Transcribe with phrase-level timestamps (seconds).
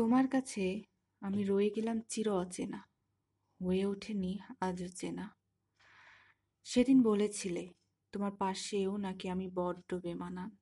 [0.00, 0.82] তোমার কাছে
[1.20, 2.88] আমি রয়ে গেলাম চির অচেনা,
[3.62, 5.36] হয়ে ওঠেনি আজও চেনা।
[6.64, 7.72] সেদিন বলেছিলে,
[8.12, 10.56] তোমার পাশেও নাকি আমি বড্ড বেমানান।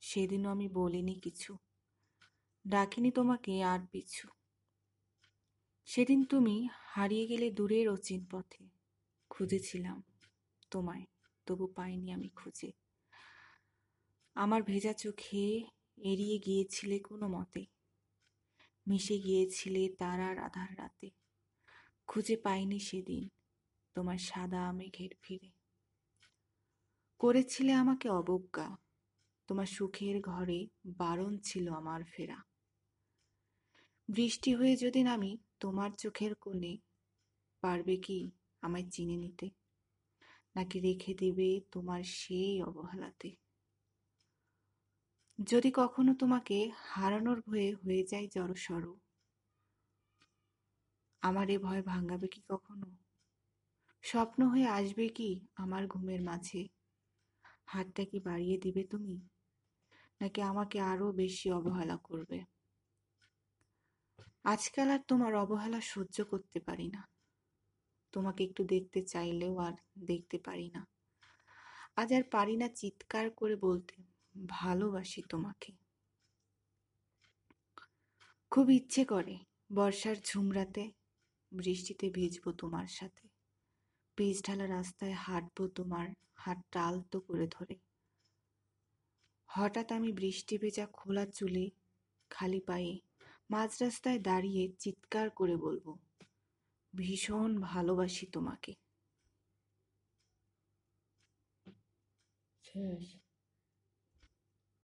[0.00, 1.58] সেদিনও আমি বলিনি কিছু,
[2.66, 4.28] ডাকিনি তোমাকে আর পিছু।
[5.84, 8.68] সেদিন তুমি হারিয়ে গেলে দূরের অচিন পথে
[9.30, 10.02] খুঁজেছিলাম
[10.70, 11.04] তোমায়,
[11.46, 12.72] তবু পাইনি আমি খুঁজে।
[14.34, 15.64] আমার ভেজা চোখে
[15.96, 17.66] এড়িয়ে গিয়েছিলে কোনো মতে
[18.86, 21.10] মিশে গিয়েছিলে তারার আধার রাতে।
[22.06, 23.28] খুঁজে পাইনি সেদিন
[23.94, 25.50] তোমার সাদা মেঘের ভিড়ে।
[27.18, 28.76] করেছিলে আমাকে অবজ্ঞা,
[29.46, 32.42] তোমার সুখের ঘরে বারণ ছিল আমার ফেরা।
[34.08, 36.78] বৃষ্টি হয়ে যদি নামি তোমার চোখের কোণে,
[37.60, 39.50] পারবে কি আমায় চিনে নিতে?
[40.56, 43.36] নাকি রেখে দেবে তোমার সেই অবহেলাতে?
[45.38, 48.86] যদি কখনো তোমাকে হারানোর ভয়ে হয়ে যায় জড়সড়
[51.22, 52.86] আমার এ ভয় ভাঙাবে কি কখনো?
[54.02, 56.68] স্বপ্ন হয়ে আসবে কি আমার ঘুমের মাঝে?
[57.66, 59.16] হাতটা কি বাড়িয়ে দিবে তুমি?
[60.20, 62.38] নাকি আমাকে আরও বেশি অবহেলা করবে?
[64.44, 67.08] আজকাল আর তোমার অবহেলা সহ্য করতে পারি না।
[68.12, 69.72] তোমাকে একটু দেখতে চাইলেও আর
[70.06, 70.86] দেখতে পারি না।
[71.96, 75.70] আজ আর পারি না চিৎকার করে বলতে। ভালোবাসি তোমাকে।
[78.52, 79.38] খুব ইচ্ছে করে
[79.72, 80.90] বর্ষার ঝুমরাতে
[81.52, 83.28] বৃষ্টিতে ভিজবো তোমার সাথে।
[84.18, 87.74] পিচ ঢালা রাস্তায় হাঁটবো তোমার হাতটা আলতো করে ধরে।
[89.48, 91.70] হঠাৎ আমি বৃষ্টি ভেজা খোলা চুলে
[92.30, 92.98] খালি পায়ে
[93.50, 95.86] মাঝ রাস্তায় দাঁড়িয়ে চিৎকার করে বলব,
[96.94, 98.72] ভীষণ ভালোবাসি তোমাকে।
[102.64, 103.23] শেষ।